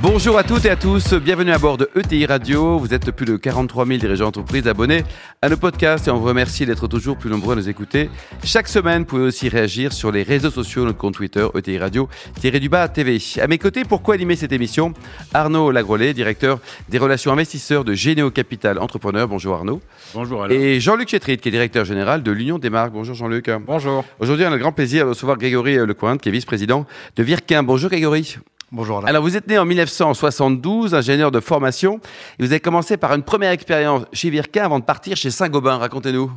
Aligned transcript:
Bonjour 0.00 0.38
à 0.38 0.44
toutes 0.44 0.64
et 0.64 0.70
à 0.70 0.76
tous, 0.76 1.14
bienvenue 1.14 1.50
à 1.50 1.58
bord 1.58 1.76
de 1.76 1.90
ETI 1.96 2.24
Radio. 2.26 2.78
Vous 2.78 2.94
êtes 2.94 3.10
plus 3.10 3.26
de 3.26 3.36
43 3.36 3.84
000 3.84 3.98
dirigeants 3.98 4.26
d'entreprise 4.26 4.68
abonnés 4.68 5.02
à 5.42 5.48
nos 5.48 5.56
podcasts 5.56 6.06
et 6.06 6.12
on 6.12 6.18
vous 6.18 6.26
remercie 6.26 6.64
d'être 6.64 6.86
toujours 6.86 7.16
plus 7.16 7.28
nombreux 7.28 7.54
à 7.54 7.56
nous 7.56 7.68
écouter. 7.68 8.08
Chaque 8.44 8.68
semaine, 8.68 9.00
vous 9.00 9.06
pouvez 9.06 9.22
aussi 9.22 9.48
réagir 9.48 9.92
sur 9.92 10.12
les 10.12 10.22
réseaux 10.22 10.52
sociaux, 10.52 10.84
notre 10.84 10.98
compte 10.98 11.14
Twitter, 11.14 11.44
ETI 11.52 11.78
Radio, 11.78 12.08
du 12.40 12.68
bas 12.68 12.86
TV. 12.86 13.18
À 13.40 13.48
mes 13.48 13.58
côtés, 13.58 13.82
pourquoi 13.84 14.14
animer 14.14 14.36
cette 14.36 14.52
émission? 14.52 14.94
Arnaud 15.34 15.72
Lagrolet, 15.72 16.14
directeur 16.14 16.60
des 16.88 16.98
relations 16.98 17.32
investisseurs 17.32 17.82
de 17.82 17.94
Généo 17.94 18.30
Capital 18.30 18.78
Entrepreneur. 18.78 19.26
Bonjour 19.26 19.56
Arnaud. 19.56 19.80
Bonjour 20.14 20.44
Alain. 20.44 20.54
Et 20.54 20.78
Jean-Luc 20.78 21.08
Chetrit, 21.08 21.38
qui 21.38 21.48
est 21.48 21.52
directeur 21.52 21.84
général 21.84 22.22
de 22.22 22.30
l'Union 22.30 22.60
des 22.60 22.70
marques. 22.70 22.92
Bonjour 22.92 23.16
Jean-Luc. 23.16 23.50
Bonjour. 23.66 24.04
Aujourd'hui, 24.20 24.44
on 24.44 24.48
a 24.48 24.52
le 24.52 24.58
grand 24.58 24.70
plaisir 24.70 25.06
de 25.06 25.10
recevoir 25.10 25.38
Grégory 25.38 25.74
Lecointe, 25.74 26.20
qui 26.20 26.28
est 26.28 26.32
vice-président 26.32 26.86
de 27.16 27.22
Virquin. 27.24 27.64
Bonjour 27.64 27.90
Grégory. 27.90 28.38
Bonjour. 28.70 29.06
Alors, 29.06 29.22
vous 29.22 29.34
êtes 29.34 29.46
né 29.48 29.58
en 29.58 29.64
1972, 29.64 30.94
ingénieur 30.94 31.30
de 31.30 31.40
formation, 31.40 32.00
et 32.38 32.44
vous 32.44 32.52
avez 32.52 32.60
commencé 32.60 32.98
par 32.98 33.14
une 33.14 33.22
première 33.22 33.50
expérience 33.50 34.02
chez 34.12 34.28
Virquin 34.28 34.64
avant 34.64 34.78
de 34.78 34.84
partir 34.84 35.16
chez 35.16 35.30
Saint-Gobain. 35.30 35.78
Racontez-nous. 35.78 36.30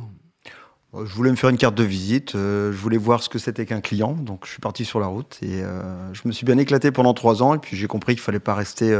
Euh, 0.94 1.04
je 1.04 1.14
voulais 1.14 1.30
me 1.30 1.36
faire 1.36 1.50
une 1.50 1.58
carte 1.58 1.74
de 1.74 1.84
visite, 1.84 2.34
euh, 2.34 2.72
je 2.72 2.76
voulais 2.78 2.96
voir 2.96 3.22
ce 3.22 3.28
que 3.28 3.38
c'était 3.38 3.66
qu'un 3.66 3.82
client, 3.82 4.12
donc 4.12 4.46
je 4.46 4.50
suis 4.50 4.60
parti 4.60 4.86
sur 4.86 4.98
la 4.98 5.06
route 5.06 5.38
et 5.42 5.62
euh, 5.62 5.82
je 6.14 6.22
me 6.24 6.32
suis 6.32 6.44
bien 6.46 6.58
éclaté 6.58 6.90
pendant 6.90 7.14
trois 7.14 7.42
ans 7.42 7.54
et 7.54 7.58
puis 7.58 7.76
j'ai 7.76 7.86
compris 7.86 8.14
qu'il 8.14 8.22
fallait 8.22 8.40
pas 8.40 8.54
rester 8.54 8.98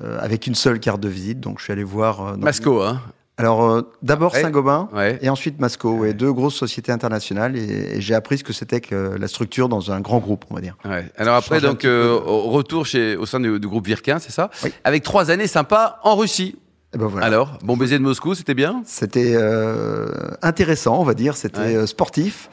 avec 0.00 0.46
une 0.46 0.54
seule 0.54 0.80
carte 0.80 1.00
de 1.00 1.08
visite, 1.08 1.40
donc 1.40 1.58
je 1.58 1.64
suis 1.64 1.72
allé 1.72 1.84
voir. 1.84 2.36
Masco, 2.38 2.82
hein 2.82 3.00
alors 3.36 3.64
euh, 3.64 3.82
d'abord 4.02 4.34
Saint-Gobain 4.34 4.88
ouais. 4.94 5.18
et 5.20 5.28
ensuite 5.28 5.58
Masco, 5.60 5.92
ouais, 5.92 6.14
deux 6.14 6.32
grosses 6.32 6.54
sociétés 6.54 6.92
internationales 6.92 7.56
et, 7.56 7.96
et 7.96 8.00
j'ai 8.00 8.14
appris 8.14 8.38
ce 8.38 8.44
que 8.44 8.52
c'était 8.52 8.80
que 8.80 9.16
la 9.18 9.26
structure 9.28 9.68
dans 9.68 9.90
un 9.90 10.00
grand 10.00 10.18
groupe, 10.18 10.44
on 10.50 10.54
va 10.54 10.60
dire. 10.60 10.76
Ouais. 10.84 11.04
Alors 11.16 11.34
après 11.34 11.60
donc 11.60 11.84
euh, 11.84 12.16
retour 12.24 12.86
chez 12.86 13.16
au 13.16 13.26
sein 13.26 13.40
du, 13.40 13.58
du 13.58 13.66
groupe 13.68 13.86
Virquin, 13.86 14.18
c'est 14.20 14.30
ça 14.32 14.50
oui. 14.62 14.72
Avec 14.84 15.02
trois 15.02 15.30
années 15.30 15.48
sympas 15.48 15.98
en 16.04 16.14
Russie. 16.16 16.56
Et 16.94 16.96
ben 16.96 17.06
voilà. 17.08 17.26
Alors, 17.26 17.58
bon 17.64 17.76
baiser 17.76 17.98
de 17.98 18.04
Moscou, 18.04 18.36
c'était 18.36 18.54
bien 18.54 18.82
C'était 18.86 19.32
euh, 19.34 20.06
intéressant, 20.42 21.00
on 21.00 21.04
va 21.04 21.14
dire, 21.14 21.36
c'était 21.36 21.58
Ouais. 21.58 21.74
euh, 21.76 21.86
sportif. 21.86 22.48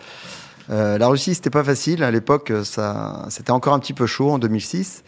Euh, 0.72 0.98
la 0.98 1.08
Russie, 1.10 1.36
c'était 1.36 1.52
pas 1.52 1.64
facile 1.64 2.02
à 2.04 2.10
l'époque, 2.10 2.52
ça 2.64 3.26
c'était 3.30 3.52
encore 3.52 3.74
un 3.76 3.80
petit 3.80 3.94
peu 3.94 4.08
chaud 4.08 4.32
en 4.32 4.40
2006. 4.40 5.04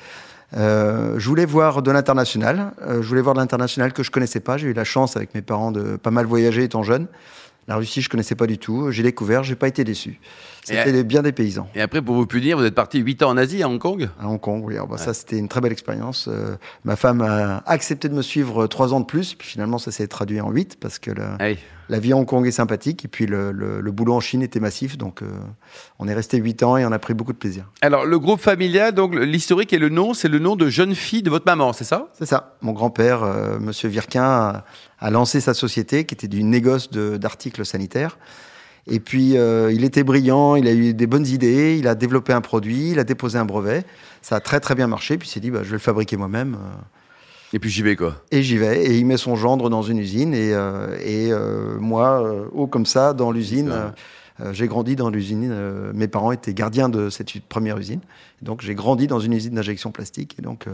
Euh, 0.55 1.15
je 1.17 1.27
voulais 1.27 1.45
voir 1.45 1.81
de 1.81 1.91
l'international. 1.91 2.73
Euh, 2.81 3.01
je 3.01 3.07
voulais 3.07 3.21
voir 3.21 3.35
de 3.35 3.39
l'international 3.39 3.93
que 3.93 4.03
je 4.03 4.11
connaissais 4.11 4.39
pas. 4.39 4.57
J'ai 4.57 4.67
eu 4.67 4.73
la 4.73 4.83
chance 4.83 5.17
avec 5.17 5.33
mes 5.33 5.41
parents 5.41 5.71
de 5.71 5.95
pas 5.95 6.11
mal 6.11 6.25
voyager 6.25 6.63
étant 6.63 6.83
jeune. 6.83 7.07
La 7.67 7.77
Russie, 7.77 8.01
je 8.01 8.09
connaissais 8.09 8.35
pas 8.35 8.45
du 8.45 8.57
tout. 8.57 8.91
J'ai 8.91 9.03
découvert, 9.03 9.43
j'ai 9.43 9.55
pas 9.55 9.69
été 9.69 9.85
déçu. 9.85 10.19
C'était 10.65 11.03
bien 11.03 11.21
des 11.21 11.31
paysans. 11.31 11.69
Et 11.75 11.81
après, 11.81 12.01
pour 12.01 12.15
vous 12.15 12.25
punir, 12.25 12.57
vous 12.57 12.65
êtes 12.65 12.75
parti 12.75 12.99
8 12.99 13.23
ans 13.23 13.29
en 13.29 13.37
Asie, 13.37 13.63
à 13.63 13.69
Hong 13.69 13.79
Kong? 13.79 14.09
À 14.21 14.27
Hong 14.27 14.39
Kong, 14.39 14.63
oui. 14.65 14.75
Alors, 14.75 14.87
bah, 14.87 14.97
Ça, 14.97 15.13
c'était 15.13 15.37
une 15.37 15.47
très 15.47 15.61
belle 15.61 15.71
expérience. 15.71 16.27
Euh, 16.29 16.55
ma 16.83 16.97
femme 16.97 17.21
a 17.21 17.63
accepté 17.65 18.09
de 18.09 18.13
me 18.13 18.21
suivre 18.21 18.67
trois 18.67 18.93
ans 18.93 18.99
de 18.99 19.05
plus. 19.05 19.35
Puis 19.35 19.47
finalement, 19.47 19.77
ça 19.77 19.91
s'est 19.91 20.07
traduit 20.07 20.41
en 20.41 20.51
huit 20.51 20.77
parce 20.77 20.99
que 20.99 21.11
la, 21.11 21.37
Ah 21.39 21.45
oui. 21.45 21.57
La 21.89 21.99
vie 21.99 22.13
à 22.13 22.17
Hong 22.17 22.25
Kong 22.25 22.45
est 22.47 22.51
sympathique. 22.51 23.05
Et 23.05 23.07
puis 23.07 23.25
le, 23.25 23.51
le- 23.51 23.81
le 23.81 23.91
boulot 23.91 24.13
en 24.13 24.19
Chine 24.19 24.41
était 24.41 24.59
massif. 24.59 24.97
Donc, 24.97 25.21
euh, 25.21 25.27
on 25.99 26.07
est 26.07 26.13
resté 26.13 26.37
huit 26.37 26.63
ans 26.63 26.77
et 26.77 26.85
on 26.85 26.91
a 26.91 26.99
pris 26.99 27.13
beaucoup 27.13 27.33
de 27.33 27.37
plaisir. 27.37 27.65
Alors, 27.81 28.05
le 28.05 28.19
groupe 28.19 28.39
familial, 28.39 28.93
donc 28.93 29.15
l'historique 29.15 29.73
et 29.73 29.79
le 29.79 29.89
nom, 29.89 30.13
c'est 30.13 30.29
le 30.29 30.39
nom 30.39 30.55
de 30.55 30.69
jeune 30.69 30.95
fille 30.95 31.23
de 31.23 31.29
votre 31.29 31.45
maman, 31.45 31.73
c'est 31.73 31.83
ça? 31.83 32.07
C'est 32.17 32.25
ça. 32.25 32.55
Mon 32.61 32.71
grand-père, 32.73 33.23
euh, 33.23 33.59
Monsieur 33.59 33.89
Virquin, 33.89 34.23
a, 34.23 34.65
a 34.99 35.09
lancé 35.11 35.41
sa 35.41 35.53
société 35.53 36.05
qui 36.05 36.13
était 36.15 36.27
du 36.27 36.43
négoce 36.43 36.89
d'articles 36.91 37.65
sanitaires. 37.65 38.17
Et 38.85 38.99
puis, 38.99 39.37
euh, 39.37 39.71
il 39.71 39.85
était 39.85 40.03
brillant, 40.03 40.55
il 40.55 40.67
a 40.67 40.73
eu 40.73 40.93
des 40.93 41.07
bonnes 41.07 41.25
idées, 41.27 41.77
il 41.79 41.87
a 41.87 41.95
développé 41.95 42.33
un 42.33 42.41
produit, 42.41 42.91
il 42.91 42.99
a 42.99 43.05
déposé 43.05 43.37
un 43.37 43.45
brevet. 43.45 43.85
Ça 44.21 44.35
a 44.35 44.39
très 44.41 44.59
très 44.59 44.75
bien 44.75 44.87
marché. 44.87 45.17
Puis 45.17 45.29
il 45.29 45.31
s'est 45.31 45.39
dit, 45.39 45.51
bah, 45.51 45.59
je 45.63 45.69
vais 45.69 45.73
le 45.75 45.79
fabriquer 45.79 46.17
moi-même. 46.17 46.57
Et 47.53 47.59
puis 47.59 47.69
j'y 47.69 47.83
vais, 47.83 47.95
quoi. 47.95 48.15
Et 48.31 48.43
j'y 48.43 48.57
vais. 48.57 48.83
Et 48.83 48.97
il 48.97 49.05
met 49.05 49.17
son 49.17 49.35
gendre 49.35 49.69
dans 49.69 49.83
une 49.83 49.99
usine. 49.99 50.33
Et, 50.33 50.53
euh, 50.53 50.97
et 50.99 51.31
euh, 51.31 51.77
moi, 51.79 52.23
euh, 52.23 52.45
haut 52.51 52.67
comme 52.67 52.85
ça, 52.85 53.13
dans 53.13 53.31
l'usine, 53.31 53.71
j'ai 54.51 54.67
grandi 54.67 54.95
dans 54.95 55.09
l'usine. 55.09 55.53
mes 55.93 56.07
parents 56.07 56.31
étaient 56.31 56.53
gardiens 56.53 56.89
de 56.89 57.09
cette 57.09 57.39
première 57.47 57.77
usine. 57.77 58.01
Donc 58.41 58.61
j'ai 58.61 58.75
grandi 58.75 59.07
dans 59.07 59.19
une 59.19 59.33
usine 59.33 59.53
d'injection 59.53 59.91
plastique. 59.91 60.35
Et 60.39 60.41
donc 60.41 60.67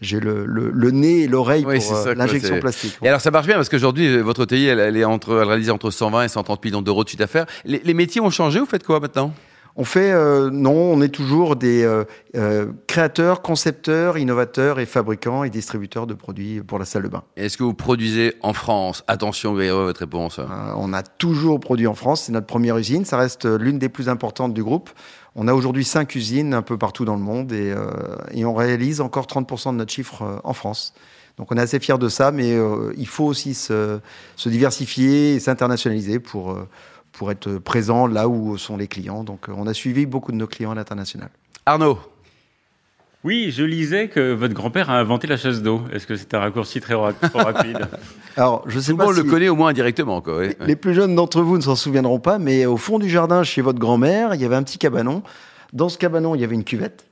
j'ai 0.00 0.18
le, 0.18 0.46
le, 0.46 0.70
le 0.70 0.90
nez 0.90 1.22
et 1.22 1.28
l'oreille 1.28 1.64
Oui, 1.66 1.78
pour 1.78 1.94
euh, 1.94 2.14
l'injection 2.14 2.58
plastique. 2.58 2.96
Et 3.02 3.08
alors 3.08 3.20
ça 3.20 3.30
marche 3.30 3.46
bien 3.46 3.56
parce 3.56 3.68
qu'aujourd'hui, 3.68 4.18
votre 4.20 4.46
TI, 4.46 4.66
elle, 4.66 4.78
elle 4.80 4.96
est 4.96 5.04
entre, 5.04 5.40
elle 5.42 5.48
réalise 5.48 5.70
entre 5.70 5.90
120 5.90 6.24
et 6.24 6.28
130 6.28 6.64
millions 6.64 6.82
d'euros 6.82 7.04
de 7.04 7.08
chiffre 7.08 7.18
d'affaires. 7.18 7.46
Les, 7.64 7.80
les 7.84 7.94
métiers 7.94 8.20
ont 8.20 8.30
changé, 8.30 8.60
vous 8.60 8.66
faites 8.66 8.84
quoi 8.84 8.98
maintenant? 9.00 9.34
On 9.76 9.84
fait, 9.84 10.10
euh, 10.10 10.50
non, 10.50 10.72
on 10.72 11.00
est 11.00 11.08
toujours 11.08 11.56
des 11.56 11.84
euh, 11.84 12.04
euh, 12.36 12.66
créateurs, 12.86 13.40
concepteurs, 13.40 14.18
innovateurs 14.18 14.80
et 14.80 14.86
fabricants 14.86 15.44
et 15.44 15.50
distributeurs 15.50 16.06
de 16.06 16.14
produits 16.14 16.60
pour 16.60 16.78
la 16.78 16.84
salle 16.84 17.04
de 17.04 17.08
bain. 17.08 17.22
Est-ce 17.36 17.56
que 17.56 17.62
vous 17.62 17.74
produisez 17.74 18.34
en 18.42 18.52
France? 18.52 19.04
Attention, 19.06 19.54
Grégory, 19.54 19.84
votre 19.84 20.00
réponse. 20.00 20.40
On 20.76 20.92
a 20.92 21.02
toujours 21.02 21.60
produit 21.60 21.86
en 21.86 21.94
France, 21.94 22.24
c'est 22.24 22.32
notre 22.32 22.46
première 22.46 22.76
usine, 22.76 23.04
ça 23.04 23.16
reste 23.16 23.44
l'une 23.46 23.78
des 23.78 23.88
plus 23.88 24.08
importantes 24.08 24.54
du 24.54 24.64
groupe. 24.64 24.90
On 25.36 25.46
a 25.46 25.54
aujourd'hui 25.54 25.84
cinq 25.84 26.16
usines 26.16 26.54
un 26.54 26.62
peu 26.62 26.76
partout 26.76 27.04
dans 27.04 27.14
le 27.14 27.22
monde 27.22 27.52
et, 27.52 27.72
et 28.32 28.44
on 28.44 28.54
réalise 28.54 29.00
encore 29.00 29.26
30% 29.26 29.72
de 29.72 29.76
notre 29.76 29.92
chiffre 29.92 30.40
en 30.42 30.52
France. 30.52 30.92
Donc 31.38 31.52
on 31.52 31.56
est 31.56 31.60
assez 31.60 31.78
fiers 31.78 31.98
de 31.98 32.08
ça, 32.08 32.32
mais 32.32 32.58
il 32.96 33.06
faut 33.06 33.24
aussi 33.24 33.54
se, 33.54 34.00
se 34.34 34.48
diversifier 34.48 35.34
et 35.34 35.40
s'internationaliser 35.40 36.18
pour, 36.18 36.58
pour 37.12 37.30
être 37.30 37.58
présent 37.58 38.06
là 38.06 38.28
où 38.28 38.56
sont 38.58 38.76
les 38.76 38.88
clients. 38.88 39.24
Donc 39.24 39.48
euh, 39.48 39.52
on 39.56 39.66
a 39.66 39.74
suivi 39.74 40.06
beaucoup 40.06 40.32
de 40.32 40.36
nos 40.36 40.46
clients 40.46 40.70
à 40.70 40.74
l'international. 40.74 41.30
Arnaud 41.66 41.98
Oui, 43.22 43.50
je 43.50 43.62
lisais 43.64 44.08
que 44.08 44.32
votre 44.32 44.54
grand-père 44.54 44.88
a 44.90 44.98
inventé 44.98 45.26
la 45.26 45.36
chasse 45.36 45.60
d'eau. 45.62 45.82
Est-ce 45.92 46.06
que 46.06 46.16
c'est 46.16 46.32
un 46.34 46.38
raccourci 46.40 46.80
très 46.80 46.94
ra- 46.94 47.12
trop 47.12 47.38
rapide? 47.44 47.86
Alors 48.36 48.64
je 48.66 48.80
sais 48.80 48.92
Tout 48.94 49.10
le 49.12 49.24
connaît 49.24 49.48
au 49.50 49.56
moins 49.56 49.68
indirectement. 49.70 50.20
Quoi, 50.22 50.38
ouais. 50.38 50.56
Les 50.66 50.76
plus 50.76 50.94
jeunes 50.94 51.14
d'entre 51.14 51.42
vous 51.42 51.56
ne 51.58 51.62
s'en 51.62 51.76
souviendront 51.76 52.20
pas, 52.20 52.38
mais 52.38 52.64
au 52.64 52.76
fond 52.78 52.98
du 52.98 53.08
jardin 53.10 53.42
chez 53.42 53.60
votre 53.60 53.78
grand-mère, 53.78 54.34
il 54.34 54.40
y 54.40 54.44
avait 54.44 54.56
un 54.56 54.62
petit 54.62 54.78
cabanon. 54.78 55.22
Dans 55.74 55.88
ce 55.88 55.98
cabanon, 55.98 56.34
il 56.34 56.40
y 56.40 56.44
avait 56.44 56.54
une 56.54 56.64
cuvette. 56.64 57.04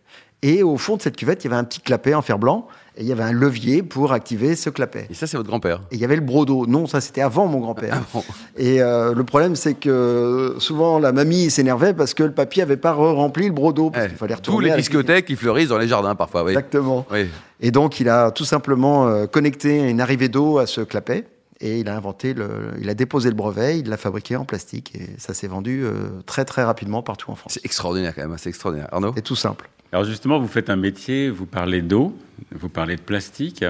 Et 0.42 0.62
au 0.62 0.76
fond 0.76 0.96
de 0.96 1.02
cette 1.02 1.16
cuvette, 1.16 1.44
il 1.44 1.48
y 1.48 1.50
avait 1.52 1.60
un 1.60 1.64
petit 1.64 1.80
clapet 1.80 2.14
en 2.14 2.22
fer 2.22 2.38
blanc. 2.38 2.68
Et 2.96 3.02
il 3.02 3.06
y 3.06 3.12
avait 3.12 3.22
un 3.22 3.32
levier 3.32 3.84
pour 3.84 4.12
activer 4.12 4.56
ce 4.56 4.70
clapet. 4.70 5.06
Et 5.08 5.14
ça, 5.14 5.28
c'est 5.28 5.36
votre 5.36 5.48
grand-père. 5.48 5.82
Et 5.92 5.94
il 5.94 6.00
y 6.00 6.04
avait 6.04 6.16
le 6.16 6.20
brodo. 6.20 6.66
Non, 6.66 6.86
ça 6.88 7.00
c'était 7.00 7.20
avant 7.20 7.46
mon 7.46 7.60
grand-père. 7.60 7.94
Ah 7.96 8.02
bon. 8.12 8.24
Et 8.56 8.82
euh, 8.82 9.14
le 9.14 9.22
problème, 9.22 9.54
c'est 9.54 9.74
que 9.74 10.56
souvent 10.58 10.98
la 10.98 11.12
mamie 11.12 11.48
s'énervait 11.50 11.94
parce 11.94 12.12
que 12.12 12.24
le 12.24 12.32
papy 12.32 12.60
avait 12.60 12.76
pas 12.76 12.92
rempli 12.92 13.46
le 13.46 13.52
brodo. 13.52 13.90
Parce 13.90 14.02
Ouais. 14.04 14.08
qu'il 14.08 14.18
fallait 14.18 14.34
Tous 14.34 14.38
retourner 14.50 14.64
les 14.66 14.72
à 14.72 14.76
la 14.76 14.80
discothèques 14.80 15.26
qui 15.26 15.36
fleurissent 15.36 15.68
dans 15.68 15.78
les 15.78 15.86
jardins 15.86 16.16
parfois. 16.16 16.42
Oui. 16.42 16.50
Exactement. 16.50 17.06
Oui. 17.12 17.26
Et 17.60 17.70
donc, 17.70 18.00
il 18.00 18.08
a 18.08 18.32
tout 18.32 18.44
simplement 18.44 19.06
euh, 19.06 19.26
connecté 19.26 19.88
une 19.88 20.00
arrivée 20.00 20.28
d'eau 20.28 20.58
à 20.58 20.66
ce 20.66 20.80
clapet. 20.80 21.24
Et 21.60 21.80
il 21.80 21.88
a 21.88 21.96
inventé, 21.96 22.34
le, 22.34 22.72
il 22.80 22.88
a 22.88 22.94
déposé 22.94 23.30
le 23.30 23.34
brevet, 23.34 23.80
il 23.80 23.88
l'a 23.88 23.96
fabriqué 23.96 24.36
en 24.36 24.44
plastique. 24.44 24.94
Et 24.94 25.08
ça 25.18 25.34
s'est 25.34 25.48
vendu 25.48 25.82
euh, 25.84 26.08
très 26.24 26.44
très 26.44 26.62
rapidement 26.62 27.02
partout 27.02 27.30
en 27.30 27.34
France. 27.34 27.52
C'est 27.52 27.64
extraordinaire 27.64 28.14
quand 28.14 28.26
même, 28.26 28.38
c'est 28.38 28.48
extraordinaire. 28.48 28.88
Arnaud 28.92 29.12
C'est 29.16 29.22
tout 29.22 29.36
simple. 29.36 29.68
Alors 29.90 30.04
justement, 30.04 30.38
vous 30.38 30.48
faites 30.48 30.70
un 30.70 30.76
métier, 30.76 31.30
vous 31.30 31.46
parlez 31.46 31.82
d'eau, 31.82 32.16
vous 32.52 32.68
parlez 32.68 32.96
de 32.96 33.00
plastique. 33.00 33.64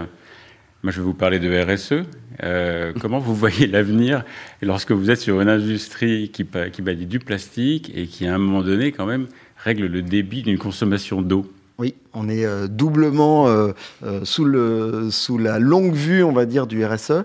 Moi, 0.83 0.93
je 0.93 1.01
vais 1.01 1.05
vous 1.05 1.15
parler 1.15 1.39
de 1.39 1.75
RSE. 1.75 2.07
Euh, 2.43 2.93
comment 3.01 3.19
vous 3.19 3.35
voyez 3.35 3.67
l'avenir 3.67 4.25
lorsque 4.63 4.93
vous 4.93 5.11
êtes 5.11 5.21
sur 5.21 5.41
une 5.41 5.49
industrie 5.49 6.31
qui, 6.31 6.47
qui 6.73 6.83
bannit 6.83 7.07
du 7.07 7.19
plastique 7.19 7.91
et 7.95 8.07
qui, 8.07 8.27
à 8.27 8.35
un 8.35 8.39
moment 8.39 8.63
donné, 8.63 8.93
quand 8.93 9.07
même, 9.07 9.27
règle 9.57 9.87
le 9.87 10.03
débit 10.03 10.43
d'une 10.43 10.59
consommation 10.59 11.23
d'eau? 11.23 11.51
Oui, 11.81 11.95
on 12.13 12.29
est 12.29 12.45
euh, 12.45 12.67
doublement 12.67 13.47
euh, 13.47 13.71
euh, 14.05 14.25
sous, 14.25 14.45
le, 14.45 15.13
sous 15.13 15.39
la 15.39 15.61
longue 15.61 15.95
vue, 15.95 16.25
on 16.25 16.33
va 16.33 16.45
dire, 16.45 16.67
du 16.67 16.85
RSE. 16.85 17.23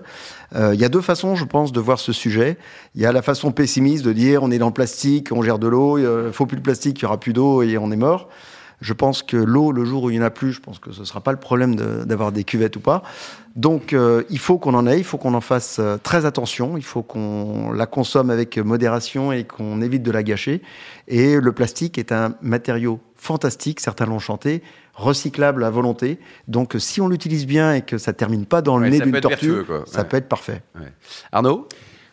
Euh, 0.54 0.74
Il 0.74 0.80
y 0.80 0.84
a 0.84 0.88
deux 0.88 1.00
façons, 1.00 1.34
je 1.34 1.44
pense, 1.44 1.72
de 1.72 1.80
voir 1.80 1.98
ce 1.98 2.12
sujet. 2.12 2.56
Il 2.94 3.02
y 3.02 3.06
a 3.06 3.10
la 3.10 3.22
façon 3.22 3.50
pessimiste 3.50 4.04
de 4.04 4.12
dire 4.12 4.44
on 4.44 4.52
est 4.52 4.58
dans 4.58 4.68
le 4.68 4.72
plastique, 4.72 5.32
on 5.32 5.42
gère 5.42 5.58
de 5.58 5.66
l'eau, 5.66 5.98
il 5.98 6.32
faut 6.32 6.46
plus 6.46 6.56
de 6.56 6.62
plastique, 6.62 7.00
il 7.00 7.04
n'y 7.04 7.06
aura 7.06 7.18
plus 7.18 7.32
d'eau 7.32 7.62
et 7.62 7.78
on 7.78 7.90
est 7.90 7.96
mort. 7.96 8.28
Je 8.80 8.92
pense 8.92 9.22
que 9.22 9.36
l'eau, 9.36 9.72
le 9.72 9.84
jour 9.84 10.04
où 10.04 10.10
il 10.10 10.18
n'y 10.18 10.22
en 10.22 10.26
a 10.26 10.30
plus, 10.30 10.52
je 10.52 10.60
pense 10.60 10.78
que 10.78 10.92
ce 10.92 11.00
ne 11.00 11.04
sera 11.04 11.20
pas 11.20 11.32
le 11.32 11.38
problème 11.38 11.74
de- 11.76 12.04
d'avoir 12.04 12.32
des 12.32 12.44
cuvettes 12.44 12.76
ou 12.76 12.80
pas. 12.80 13.02
Donc, 13.56 13.92
euh, 13.92 14.24
il 14.30 14.38
faut 14.38 14.58
qu'on 14.58 14.74
en 14.74 14.86
ait, 14.86 14.98
il 14.98 15.04
faut 15.04 15.16
qu'on 15.16 15.32
en 15.34 15.40
fasse 15.40 15.78
euh, 15.78 15.96
très 16.02 16.26
attention, 16.26 16.76
il 16.76 16.82
faut 16.84 17.02
qu'on 17.02 17.70
la 17.72 17.86
consomme 17.86 18.30
avec 18.30 18.58
modération 18.58 19.30
et 19.32 19.44
qu'on 19.44 19.80
évite 19.80 20.02
de 20.02 20.10
la 20.10 20.22
gâcher. 20.22 20.60
Et 21.08 21.38
le 21.40 21.52
plastique 21.52 21.96
est 21.98 22.10
un 22.12 22.34
matériau 22.42 23.00
fantastique, 23.16 23.80
certains 23.80 24.06
l'ont 24.06 24.18
chanté, 24.18 24.62
recyclable 24.94 25.64
à 25.64 25.70
volonté. 25.70 26.18
Donc, 26.48 26.74
si 26.78 27.00
on 27.00 27.08
l'utilise 27.08 27.46
bien 27.46 27.74
et 27.74 27.82
que 27.82 27.96
ça 27.96 28.12
termine 28.12 28.44
pas 28.44 28.60
dans 28.60 28.76
le 28.76 28.84
Ouais, 28.84 28.90
nez 28.90 29.00
d'une 29.00 29.18
tortue, 29.20 29.50
vertueux, 29.52 29.84
ça 29.86 30.00
Ouais. 30.02 30.08
peut 30.08 30.16
être 30.18 30.28
parfait. 30.28 30.62
Arnaud? 31.32 31.68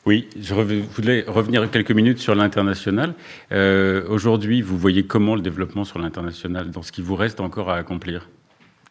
Oui, 0.05 0.27
je 0.39 0.53
voulais 0.53 1.23
revenir 1.27 1.69
quelques 1.69 1.91
minutes 1.91 2.17
sur 2.17 2.33
l'international. 2.33 3.13
Euh, 3.51 4.03
Aujourd'hui, 4.09 4.61
vous 4.61 4.77
voyez 4.77 5.05
comment 5.05 5.35
le 5.35 5.41
développement 5.41 5.83
sur 5.83 5.99
l'international, 5.99 6.71
dans 6.71 6.81
ce 6.81 6.91
qui 6.91 7.01
vous 7.01 7.15
reste 7.15 7.39
encore 7.39 7.69
à 7.69 7.75
accomplir? 7.75 8.27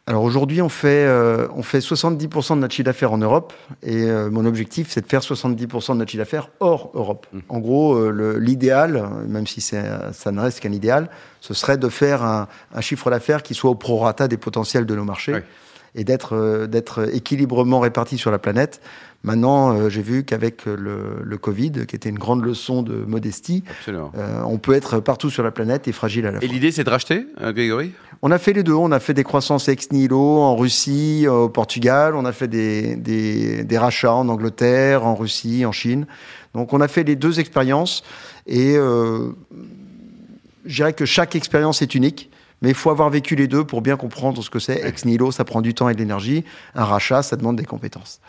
Alors 0.07 0.25
aujourd'hui, 0.25 0.61
on 0.61 0.69
fait, 0.69 1.05
euh, 1.05 1.47
on 1.55 1.63
fait 1.63 1.79
70% 1.79 2.57
de 2.57 2.61
notre 2.61 2.75
chiffre 2.75 2.87
d'affaires 2.87 3.13
en 3.13 3.19
Europe 3.19 3.53
et 3.83 4.05
euh, 4.05 4.31
mon 4.31 4.45
objectif, 4.45 4.89
c'est 4.91 5.03
de 5.03 5.07
faire 5.07 5.21
70% 5.21 5.93
de 5.93 5.99
notre 5.99 6.11
chiffre 6.11 6.23
d'affaires 6.23 6.51
hors 6.59 6.91
Europe. 6.95 7.27
Mmh. 7.33 7.39
En 7.49 7.59
gros, 7.61 7.95
euh, 7.95 8.37
l'idéal, 8.41 9.09
même 9.29 9.47
si 9.47 9.61
ça 9.61 10.33
ne 10.33 10.41
reste 10.41 10.61
qu'un 10.61 10.73
idéal, 10.73 11.11
ce 11.41 11.55
serait 11.55 11.77
de 11.77 11.89
faire 11.89 12.25
un, 12.25 12.49
un 12.75 12.81
chiffre 12.81 13.09
d'affaires 13.11 13.43
qui 13.43 13.55
soit 13.55 13.71
au 13.71 13.77
prorata 13.77 14.27
des 14.27 14.37
potentiels 14.37 14.87
de 14.87 14.97
nos 14.97 15.05
marchés 15.05 15.35
Oui. 15.35 15.41
Et 15.95 16.05
d'être 16.05 16.67
d'être 16.67 17.15
équilibrement 17.15 17.81
réparti 17.81 18.19
sur 18.19 18.31
la 18.31 18.39
planète. 18.39 18.81
Maintenant, 19.23 19.77
euh, 19.77 19.91
j'ai 19.91 20.01
vu 20.01 20.25
qu'avec 20.25 20.65
le, 20.65 21.17
le 21.23 21.37
Covid, 21.37 21.85
qui 21.87 21.95
était 21.95 22.09
une 22.09 22.19
grande 22.19 22.43
leçon 22.43 22.83
de 22.83 23.05
modestie, 23.05 23.65
euh, 23.87 24.41
on 24.47 24.57
peut 24.57 24.73
être 24.73 24.99
partout 25.01 25.29
sur 25.29 25.43
la 25.43 25.51
planète 25.51 25.89
et 25.89 25.93
fragile 25.93 26.25
à 26.27 26.31
la 26.31 26.39
Et 26.39 26.47
fois. 26.47 26.55
l'idée, 26.55 26.73
c'est 26.73 26.85
de 26.85 26.91
racheter, 26.91 27.27
euh, 27.43 27.53
Grégory? 27.53 27.93
On 28.23 28.31
a 28.31 28.39
fait 28.39 28.55
les 28.55 28.63
deux. 28.63 28.73
On 28.73 28.93
a 28.93 29.01
fait 29.01 29.13
des 29.13 29.25
croissances 29.25 29.69
ex 29.69 29.93
nihilo 29.93 30.19
en 30.19 30.57
Russie, 30.57 31.27
euh, 31.27 31.33
au 31.33 31.49
Portugal. 31.51 32.15
On 32.15 32.25
a 32.25 32.33
fait 32.33 32.49
des, 32.49 32.97
des, 32.97 33.63
des 33.63 33.79
rachats 33.79 34.15
en 34.15 34.29
Angleterre, 34.31 35.05
en 35.05 35.15
Russie, 35.15 35.67
en 35.67 35.73
Chine. 35.73 36.07
Donc 36.55 36.73
on 36.73 36.81
a 36.81 36.89
fait 36.89 37.05
les 37.05 37.17
deux 37.17 37.41
expériences. 37.41 38.03
Et 38.47 38.75
euh, 38.77 39.33
je 40.65 40.77
dirais 40.77 40.95
que 40.95 41.05
chaque 41.05 41.37
expérience 41.37 41.83
est 41.83 41.95
unique. 41.95 42.31
Mais 42.63 42.71
il 42.71 42.75
faut 42.75 42.91
avoir 42.91 43.09
vécu 43.11 43.37
les 43.37 43.49
deux 43.49 43.65
pour 43.65 43.81
bien 43.81 43.97
comprendre 43.97 44.43
ce 44.43 44.51
que 44.51 44.59
c'est. 44.59 44.87
Ex 44.87 45.05
nihilo, 45.05 45.33
ça 45.33 45.45
prend 45.45 45.63
du 45.63 45.75
temps 45.75 45.89
et 45.89 45.95
de 45.95 45.99
l'énergie. 45.99 46.45
Un 46.75 46.85
rachat, 46.85 47.23
ça 47.23 47.37
demande 47.37 47.57
des 47.57 47.65
compétences. 47.65 48.21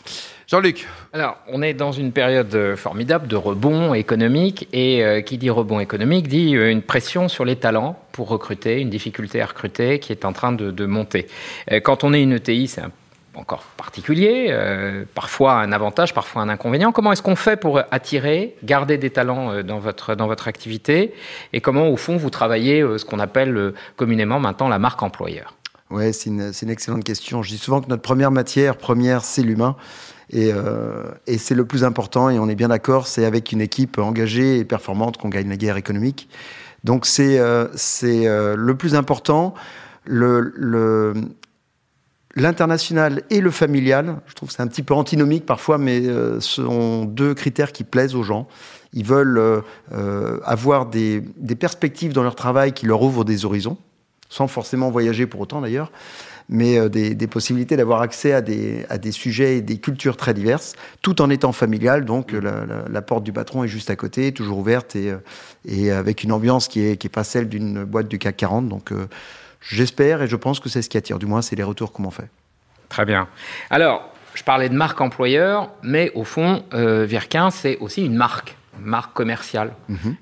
Jean-Luc, 0.48 0.88
Alors, 1.14 1.38
on 1.48 1.62
est 1.62 1.74
dans 1.74 1.92
une 1.92 2.12
période 2.12 2.54
euh, 2.56 2.76
formidable 2.76 3.28
de 3.28 3.36
rebond 3.36 3.94
économique 3.94 4.68
et 4.74 5.04
euh, 5.04 5.22
qui 5.22 5.38
dit 5.38 5.50
rebond 5.50 5.80
économique 5.80 6.28
dit 6.28 6.56
euh, 6.56 6.72
une 6.72 6.82
pression 6.82 7.30
sur 7.30 7.46
les 7.46 7.56
talents 7.56 7.98
pour 8.12 8.28
recruter, 8.30 8.80
une 8.80 8.90
difficulté 8.90 9.42
à 9.42 9.46
recruter 9.46 10.00
qui 10.00 10.12
est 10.12 10.26
en 10.26 10.34
train 10.34 10.52
de, 10.52 10.72
de 10.72 10.86
monter. 10.86 11.28
Euh, 11.72 11.80
quand 11.80 12.04
on 12.04 12.14
est 12.14 12.22
une 12.22 12.34
ETI, 12.34 12.68
c'est 12.68 12.82
un 12.82 12.92
encore 13.36 13.64
particulier, 13.78 14.48
euh, 14.50 15.06
parfois 15.16 15.54
un 15.54 15.72
avantage, 15.72 16.14
parfois 16.14 16.42
un 16.42 16.50
inconvénient. 16.50 16.92
Comment 16.92 17.12
est-ce 17.12 17.22
qu'on 17.22 17.36
fait 17.36 17.58
pour 17.58 17.80
attirer, 17.92 18.56
garder 18.64 18.98
des 18.98 19.10
talents 19.10 19.52
euh, 19.52 19.64
dans 19.64 19.80
votre, 19.80 20.16
dans 20.16 20.28
votre 20.28 20.48
activité 20.48 21.14
et 21.54 21.62
comment, 21.62 21.88
au 21.88 21.98
fond, 21.98 22.18
vous 22.18 22.30
travaillez 22.30 22.82
euh, 22.82 22.98
ce 22.98 23.06
qu'on 23.06 23.20
appelle 23.20 23.74
communément 23.96 24.40
maintenant 24.40 24.68
la 24.68 24.80
marque 24.80 25.02
employeur? 25.02 25.56
Ouais, 25.90 26.14
c'est 26.14 26.30
une, 26.30 26.70
excellente 26.70 27.04
question. 27.04 27.44
Je 27.44 27.50
dis 27.50 27.58
souvent 27.58 27.82
que 27.82 27.90
notre 27.90 28.02
première 28.02 28.32
matière 28.32 28.78
première, 28.78 29.24
c'est 29.24 29.42
l'humain. 29.42 29.76
Et, 30.34 30.52
et 31.28 31.38
c'est 31.38 31.56
le 31.56 31.66
plus 31.66 31.84
important, 31.84 32.30
et 32.30 32.40
on 32.40 32.48
est 32.48 32.56
bien 32.56 32.70
d'accord, 32.70 33.06
c'est 33.06 33.26
avec 33.26 33.52
une 33.52 33.60
équipe 33.60 33.98
engagée 33.98 34.60
et 34.60 34.64
performante 34.64 35.18
qu'on 35.18 35.28
gagne 35.28 35.50
la 35.50 35.58
guerre 35.58 35.76
économique. 35.76 36.30
Donc 36.84 37.06
c'est 37.06 37.40
c'est 37.76 38.28
euh, 38.28 38.56
le 38.56 38.76
plus 38.76 38.96
important. 38.96 39.54
Le, 40.06 40.52
le, 40.56 41.14
L'international 42.36 43.24
et 43.30 43.42
le 43.42 43.52
familial, 43.52 44.18
je 44.26 44.34
trouve 44.36 44.50
que 44.50 44.56
c'est 44.56 44.62
un 44.62 44.68
petit 44.68 44.84
peu 44.84 44.94
antinomique 44.94 45.46
parfois, 45.46 45.78
mais 45.78 46.06
euh, 46.06 46.40
ce 46.40 46.64
sont 46.64 47.04
deux 47.04 47.34
critères 47.34 47.74
qui 47.74 47.84
plaisent 47.84 48.16
aux 48.16 48.24
gens. 48.24 48.48
Ils 48.94 49.06
veulent 49.06 49.38
euh, 49.38 49.62
euh, 49.94 50.40
avoir 50.46 50.86
des, 50.86 51.22
des 51.38 51.56
perspectives 51.56 52.14
dans 52.14 52.24
leur 52.24 52.36
travail 52.36 52.72
qui 52.72 52.86
leur 52.86 53.02
ouvrent 53.02 53.26
des 53.26 53.44
horizons, 53.44 53.78
sans 54.30 54.48
forcément 54.48 54.90
voyager 54.92 55.28
pour 55.28 55.42
autant 55.42 55.60
d'ailleurs, 55.60 55.92
mais 56.48 56.78
euh, 56.78 56.90
des, 56.90 57.16
des 57.16 57.28
possibilités 57.28 57.76
d'avoir 57.76 58.02
accès 58.02 58.32
à 58.34 58.42
des, 58.42 58.86
à 58.90 58.98
des 58.98 59.12
sujets 59.12 59.58
et 59.58 59.62
des 59.62 59.78
cultures 59.78 60.16
très 60.16 60.34
diverses, 60.34 60.74
tout 61.02 61.22
en 61.22 61.30
étant 61.30 61.52
familial. 61.52 62.06
Donc 62.06 62.34
euh, 62.34 62.40
la, 62.40 62.66
la, 62.66 62.86
la 62.90 63.02
porte 63.02 63.24
du 63.24 63.34
patron 63.34 63.64
est 63.64 63.70
juste 63.70 63.90
à 63.90 63.96
côté, 63.96 64.32
toujours 64.32 64.60
ouverte 64.60 64.96
et, 64.96 65.14
et 65.66 65.92
avec 65.92 66.24
une 66.24 66.32
ambiance 66.32 66.68
qui 66.68 66.82
est, 66.82 66.98
qui 66.98 67.08
est 67.08 67.10
pas 67.12 67.24
celle 67.24 67.50
d'une 67.50 67.84
boîte 67.84 68.08
du 68.08 68.20
CAC 68.20 68.38
40. 68.38 68.70
Donc 68.70 68.92
euh, 68.92 69.08
j'espère 69.62 70.22
et 70.22 70.28
je 70.28 70.36
pense 70.36 70.60
que 70.60 70.70
c'est 70.70 70.82
ce 70.82 70.90
qui 70.90 70.98
attire. 70.98 71.20
Du 71.20 71.26
moins, 71.26 71.42
c'est 71.42 71.56
les 71.56 71.64
retours 71.64 71.92
qu'on 71.94 72.04
m'en 72.04 72.12
fait. 72.12 72.30
Très 72.90 73.06
bien. 73.06 73.28
Alors, 73.70 74.10
je 74.34 74.44
parlais 74.44 74.70
de 74.70 74.76
marque 74.76 75.00
employeur, 75.02 75.70
mais 75.84 76.12
au 76.16 76.24
fond, 76.24 76.64
euh, 76.74 77.06
Virkin, 77.06 77.52
c'est 77.52 77.78
aussi 77.78 78.06
une 78.06 78.16
marque, 78.16 78.56
marque 78.80 79.14
commerciale. 79.14 79.72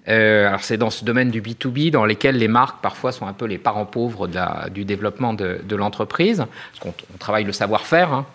Euh, 0.07 0.47
alors, 0.47 0.63
c'est 0.63 0.77
dans 0.77 0.89
ce 0.89 1.03
domaine 1.05 1.29
du 1.31 1.41
B2B 1.41 1.91
dans 1.91 2.05
lesquels 2.05 2.37
les 2.37 2.47
marques, 2.47 2.81
parfois, 2.81 3.11
sont 3.11 3.25
un 3.27 3.33
peu 3.33 3.45
les 3.45 3.57
parents 3.57 3.85
pauvres 3.85 4.27
de 4.27 4.35
la- 4.35 4.67
du 4.71 4.85
développement 4.85 5.33
de, 5.33 5.61
de 5.63 5.75
l'entreprise. 5.75 6.45
Parce 6.71 6.79
qu'on 6.79 6.93
on 7.13 7.17
travaille 7.17 7.43
le 7.43 7.51
savoir-faire. 7.53 8.13
hein. 8.13 8.25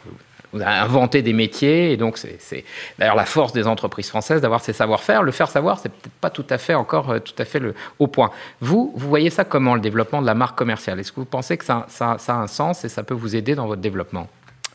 Vous 0.54 0.62
avez 0.62 0.78
inventé 0.78 1.20
des 1.20 1.32
métiers, 1.32 1.92
et 1.92 1.96
donc 1.96 2.16
c'est 2.16 2.64
d'ailleurs 2.98 3.16
la 3.16 3.24
force 3.24 3.52
des 3.52 3.66
entreprises 3.66 4.08
françaises 4.08 4.40
d'avoir 4.40 4.60
ces 4.62 4.72
savoir-faire. 4.72 5.24
Le 5.24 5.32
faire 5.32 5.50
savoir, 5.50 5.80
c'est 5.80 5.88
peut-être 5.90 6.14
pas 6.20 6.30
tout 6.30 6.46
à 6.48 6.58
fait 6.58 6.74
encore 6.74 7.10
euh, 7.10 7.18
tout 7.18 7.34
à 7.38 7.44
fait 7.44 7.58
le, 7.58 7.74
au 7.98 8.06
point. 8.06 8.30
Vous, 8.60 8.92
vous 8.94 9.08
voyez 9.08 9.30
ça 9.30 9.44
comment, 9.44 9.74
le 9.74 9.80
développement 9.80 10.22
de 10.22 10.26
la 10.26 10.34
marque 10.34 10.56
commerciale? 10.56 11.00
Est-ce 11.00 11.10
que 11.10 11.20
vous 11.20 11.26
pensez 11.26 11.56
que 11.58 11.64
ça, 11.64 11.86
ça- 11.88 12.16
a 12.28 12.32
un 12.34 12.46
sens 12.46 12.84
et 12.84 12.88
ça 12.88 13.02
peut 13.02 13.14
vous 13.14 13.34
aider 13.34 13.56
dans 13.56 13.66
votre 13.66 13.82
développement? 13.82 14.28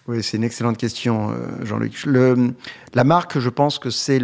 Oui, 0.07 0.21
c'est 0.21 0.37
une 0.37 0.43
excellente 0.43 0.77
question, 0.77 1.31
euh, 1.31 1.65
Jean-Luc. 1.65 2.05
La 2.93 3.03
marque, 3.03 3.39
je 3.39 3.49
pense 3.49 3.79
que 3.79 3.89
c'est 3.89 4.19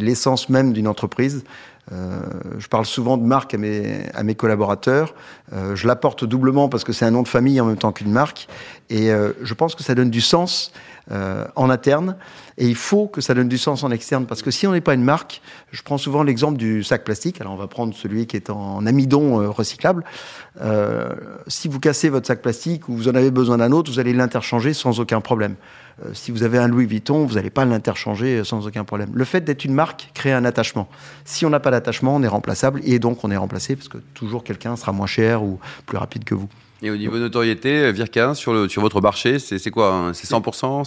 l'essence 0.00 0.48
même 0.48 0.72
d'une 0.72 0.88
entreprise. 0.88 1.44
Euh, 1.92 2.20
je 2.58 2.66
parle 2.66 2.84
souvent 2.84 3.16
de 3.16 3.22
marque 3.22 3.54
à 3.54 3.58
mes, 3.58 4.08
à 4.14 4.22
mes 4.22 4.34
collaborateurs. 4.34 5.14
Euh, 5.52 5.76
je 5.76 5.86
l'apporte 5.86 6.24
doublement 6.24 6.68
parce 6.68 6.82
que 6.82 6.92
c'est 6.92 7.04
un 7.04 7.12
nom 7.12 7.22
de 7.22 7.28
famille 7.28 7.60
en 7.60 7.66
même 7.66 7.76
temps 7.76 7.92
qu'une 7.92 8.10
marque. 8.10 8.48
Et 8.90 9.10
euh, 9.10 9.32
je 9.42 9.54
pense 9.54 9.74
que 9.74 9.82
ça 9.82 9.94
donne 9.94 10.10
du 10.10 10.20
sens 10.20 10.72
en 11.54 11.70
interne. 11.70 12.16
Et 12.58 12.66
il 12.66 12.74
faut 12.74 13.06
que 13.06 13.20
ça 13.20 13.32
donne 13.32 13.46
du 13.46 13.58
sens 13.58 13.84
en 13.84 13.92
externe. 13.92 14.26
Parce 14.26 14.42
que 14.42 14.50
si 14.50 14.66
on 14.66 14.72
n'est 14.72 14.80
pas 14.80 14.94
une 14.94 15.04
marque, 15.04 15.40
je 15.70 15.80
prends 15.82 15.98
souvent 15.98 16.24
l'exemple 16.24 16.58
du 16.58 16.82
sac 16.82 17.04
plastique. 17.04 17.40
Alors 17.40 17.52
on 17.52 17.56
va 17.56 17.68
prendre 17.68 17.94
celui 17.94 18.26
qui 18.26 18.34
est 18.34 18.50
en 18.50 18.84
amidon 18.86 19.52
recyclable. 19.52 20.02
Si 21.46 21.68
vous 21.68 21.78
cassez 21.78 22.08
votre 22.08 22.26
sac 22.26 22.42
plastique 22.42 22.88
ou 22.88 22.96
vous 22.96 23.06
en 23.06 23.14
avez 23.14 23.30
besoin 23.30 23.58
d'un 23.58 23.70
autre, 23.70 23.92
vous 23.92 24.00
allez 24.00 24.12
l'interchanger 24.12 24.74
sans 24.74 24.98
aucun 24.98 25.20
problème. 25.20 25.54
Euh, 26.04 26.10
si 26.12 26.30
vous 26.30 26.42
avez 26.42 26.58
un 26.58 26.68
Louis 26.68 26.86
Vuitton, 26.86 27.24
vous 27.24 27.34
n'allez 27.34 27.50
pas 27.50 27.64
l'interchanger 27.64 28.38
euh, 28.38 28.44
sans 28.44 28.66
aucun 28.66 28.84
problème. 28.84 29.10
Le 29.14 29.24
fait 29.24 29.40
d'être 29.40 29.64
une 29.64 29.72
marque 29.72 30.10
crée 30.14 30.32
un 30.32 30.44
attachement. 30.44 30.88
Si 31.24 31.46
on 31.46 31.50
n'a 31.50 31.60
pas 31.60 31.70
d'attachement, 31.70 32.14
on 32.14 32.22
est 32.22 32.28
remplaçable 32.28 32.80
et 32.84 32.98
donc 32.98 33.24
on 33.24 33.30
est 33.30 33.36
remplacé 33.36 33.76
parce 33.76 33.88
que 33.88 33.98
toujours 34.14 34.44
quelqu'un 34.44 34.76
sera 34.76 34.92
moins 34.92 35.06
cher 35.06 35.42
ou 35.42 35.58
plus 35.86 35.96
rapide 35.96 36.24
que 36.24 36.34
vous. 36.34 36.48
Et 36.82 36.90
au 36.90 36.96
niveau 36.96 37.16
notoriété, 37.18 37.90
Virkin, 37.90 38.34
sur, 38.34 38.52
le, 38.52 38.68
sur 38.68 38.82
votre 38.82 39.00
marché, 39.00 39.38
c'est 39.38 39.70
quoi 39.70 39.94
hein 39.94 40.12
C'est 40.12 40.28
100% 40.28 40.84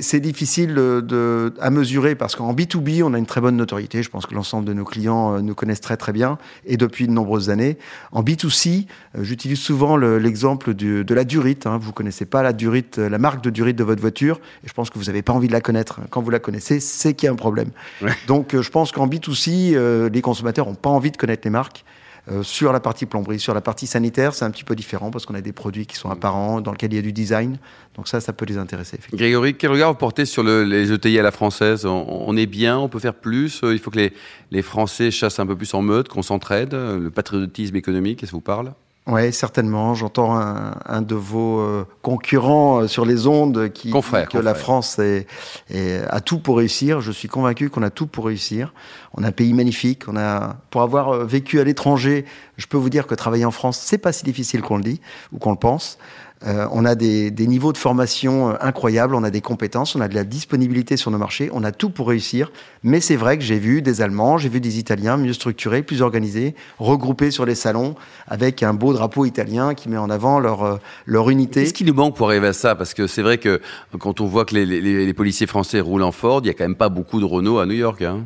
C'est- 0.00 0.20
difficile 0.20 0.74
de, 0.74 1.54
à 1.58 1.70
mesurer 1.70 2.14
parce 2.14 2.36
qu'en 2.36 2.52
B2B, 2.52 3.02
on 3.02 3.14
a 3.14 3.18
une 3.18 3.24
très 3.26 3.40
bonne 3.40 3.56
notoriété. 3.56 4.02
Je 4.02 4.10
pense 4.10 4.26
que 4.26 4.34
l'ensemble 4.34 4.66
de 4.66 4.74
nos 4.74 4.84
clients 4.84 5.36
euh, 5.36 5.40
nous 5.40 5.54
connaissent 5.54 5.80
très 5.80 5.96
très 5.96 6.12
bien 6.12 6.36
et 6.66 6.76
depuis 6.76 7.06
de 7.06 7.12
nombreuses 7.12 7.48
années. 7.50 7.78
En 8.12 8.22
B2C, 8.22 8.86
euh, 9.16 9.24
j'utilise 9.24 9.58
souvent 9.58 9.96
le- 9.96 10.18
l'exemple 10.18 10.74
de 10.74 11.14
la 11.14 11.24
durite. 11.24 11.66
Hein. 11.66 11.78
Vous 11.80 11.92
connaissez 11.92 12.26
pas 12.26 12.42
la 12.42 12.52
durite, 12.52 12.98
euh, 12.98 13.08
la 13.08 13.18
marque 13.18 13.42
de 13.42 13.50
durite 13.50 13.76
de 13.76 13.84
votre 13.84 14.00
voiture 14.02 14.38
et 14.64 14.68
je 14.68 14.72
pense 14.74 14.90
que 14.90 14.98
vous 14.98 15.06
n'avez 15.06 15.22
pas 15.22 15.32
envie 15.32 15.48
de 15.48 15.52
la 15.52 15.60
connaître. 15.62 16.00
Quand 16.10 16.20
vous 16.20 16.30
la 16.30 16.40
connaissez, 16.40 16.78
c'est 16.78 17.14
qu'il 17.14 17.26
y 17.26 17.30
a 17.30 17.32
un 17.32 17.36
problème. 17.36 17.70
Ouais. 18.02 18.12
Donc 18.26 18.54
euh, 18.54 18.60
je 18.62 18.70
pense 18.70 18.92
qu'en 18.92 19.06
B2C, 19.08 19.72
euh, 19.74 20.10
les 20.10 20.20
consommateurs 20.20 20.66
n'ont 20.66 20.74
pas 20.74 20.90
envie 20.90 21.10
de 21.10 21.16
connaître 21.16 21.42
les 21.44 21.50
marques. 21.50 21.84
Euh, 22.30 22.44
sur 22.44 22.72
la 22.72 22.78
partie 22.78 23.04
plomberie, 23.04 23.40
sur 23.40 23.52
la 23.52 23.60
partie 23.60 23.88
sanitaire, 23.88 24.32
c'est 24.32 24.44
un 24.44 24.50
petit 24.52 24.62
peu 24.62 24.76
différent 24.76 25.10
parce 25.10 25.26
qu'on 25.26 25.34
a 25.34 25.40
des 25.40 25.52
produits 25.52 25.86
qui 25.86 25.96
sont 25.96 26.08
apparents, 26.08 26.60
dans 26.60 26.70
lesquels 26.70 26.92
il 26.92 26.96
y 26.96 26.98
a 27.00 27.02
du 27.02 27.12
design. 27.12 27.58
Donc 27.96 28.06
ça, 28.06 28.20
ça 28.20 28.32
peut 28.32 28.44
les 28.44 28.58
intéresser. 28.58 29.00
Grégory, 29.12 29.54
quel 29.56 29.72
regard 29.72 29.90
vous 29.90 29.98
portez 29.98 30.24
sur 30.24 30.44
le- 30.44 30.62
les 30.62 30.92
ETI 30.92 31.18
à 31.18 31.22
la 31.22 31.32
française? 31.32 31.84
On, 31.84 32.06
on 32.08 32.36
est 32.36 32.46
bien, 32.46 32.78
on 32.78 32.88
peut 32.88 33.00
faire 33.00 33.14
plus 33.14 33.60
euh, 33.64 33.72
Il 33.72 33.80
faut 33.80 33.90
que 33.90 33.98
les, 33.98 34.12
les 34.52 34.62
Français 34.62 35.10
chassent 35.10 35.40
un 35.40 35.46
peu 35.46 35.56
plus 35.56 35.74
en 35.74 35.82
meute, 35.82 36.06
qu'on 36.08 36.22
s'entraide 36.22 36.74
euh, 36.74 37.00
Le 37.00 37.10
patriotisme 37.10 37.74
économique, 37.74 38.22
est-ce 38.22 38.30
que 38.30 38.36
vous 38.36 38.40
parle? 38.40 38.72
Oui, 39.08 39.32
certainement. 39.32 39.94
J'entends 39.94 40.36
un, 40.36 40.76
un 40.86 41.02
de 41.02 41.16
vos 41.16 41.58
euh, 41.58 41.84
concurrents 42.02 42.82
euh, 42.82 42.86
sur 42.86 43.04
les 43.04 43.26
ondes 43.26 43.72
qui 43.72 43.90
Confrère, 43.90 44.28
dit 44.28 44.32
que 44.34 44.38
la. 44.38 44.54
France 44.54 45.00
est, 45.00 45.26
est- 45.70 46.04
a 46.08 46.20
tout 46.20 46.38
pour 46.38 46.58
réussir. 46.58 47.00
Je 47.00 47.10
suis 47.10 47.26
convaincu 47.26 47.68
qu'on 47.68 47.82
a 47.82 47.90
tout 47.90 48.06
pour 48.06 48.26
réussir. 48.26 48.72
On 49.14 49.24
a 49.24 49.28
un 49.28 49.32
pays 49.32 49.54
magnifique. 49.54 50.04
On 50.06 50.16
a, 50.16 50.56
pour 50.70 50.82
avoir 50.82 51.08
euh, 51.14 51.24
vécu 51.24 51.58
à 51.58 51.64
l'étranger, 51.64 52.24
je 52.58 52.66
peux 52.66 52.76
vous 52.76 52.90
dire 52.90 53.08
que 53.08 53.16
travailler 53.16 53.44
en 53.44 53.50
France, 53.50 53.80
c'est 53.84 53.98
pas 53.98 54.12
si 54.12 54.22
difficile 54.22 54.62
qu'on 54.62 54.76
le 54.76 54.84
dit 54.84 55.00
ou 55.32 55.38
qu'on 55.38 55.50
le 55.50 55.56
pense. 55.58 55.98
Euh, 56.46 56.66
on 56.72 56.84
a 56.84 56.94
des, 56.94 57.30
des 57.30 57.46
niveaux 57.46 57.72
de 57.72 57.78
formation 57.78 58.50
euh, 58.50 58.54
incroyables, 58.60 59.14
on 59.14 59.22
a 59.22 59.30
des 59.30 59.40
compétences, 59.40 59.94
on 59.94 60.00
a 60.00 60.08
de 60.08 60.14
la 60.14 60.24
disponibilité 60.24 60.96
sur 60.96 61.10
nos 61.10 61.18
marchés, 61.18 61.50
on 61.52 61.62
a 61.62 61.70
tout 61.72 61.90
pour 61.90 62.08
réussir. 62.08 62.50
Mais 62.82 63.00
c'est 63.00 63.14
vrai 63.16 63.38
que 63.38 63.44
j'ai 63.44 63.58
vu 63.60 63.80
des 63.80 64.00
Allemands, 64.02 64.38
j'ai 64.38 64.48
vu 64.48 64.60
des 64.60 64.78
Italiens 64.78 65.16
mieux 65.16 65.32
structurés, 65.34 65.82
plus 65.82 66.02
organisés, 66.02 66.54
regroupés 66.78 67.30
sur 67.30 67.46
les 67.46 67.54
salons 67.54 67.94
avec 68.26 68.62
un 68.62 68.74
beau 68.74 68.92
drapeau 68.92 69.24
italien 69.24 69.74
qui 69.74 69.88
met 69.88 69.96
en 69.96 70.10
avant 70.10 70.40
leur, 70.40 70.64
euh, 70.64 70.76
leur 71.06 71.30
unité. 71.30 71.62
Qu'est-ce 71.62 71.74
qui 71.74 71.84
nous 71.84 71.94
manque 71.94 72.16
pour 72.16 72.28
arriver 72.28 72.48
à 72.48 72.52
ça? 72.52 72.74
Parce 72.74 72.92
que 72.94 73.06
c'est 73.06 73.22
vrai 73.22 73.38
que 73.38 73.60
quand 73.98 74.20
on 74.20 74.26
voit 74.26 74.44
que 74.44 74.54
les, 74.54 74.66
les- 74.66 75.14
policiers 75.14 75.46
français 75.46 75.78
roulent 75.80 76.02
en 76.02 76.10
Ford, 76.12 76.40
il 76.42 76.46
y 76.48 76.50
a 76.50 76.54
quand 76.54 76.64
même 76.64 76.74
pas 76.74 76.88
beaucoup 76.88 77.20
de 77.20 77.24
Renault 77.24 77.58
à 77.58 77.66
New 77.66 77.74
York, 77.74 78.02
hein, 78.02 78.24